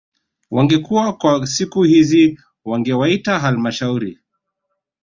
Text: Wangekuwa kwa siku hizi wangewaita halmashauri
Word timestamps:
Wangekuwa 0.51 1.13
kwa 1.17 1.47
siku 1.47 1.83
hizi 1.83 2.39
wangewaita 2.65 3.39
halmashauri 3.39 4.19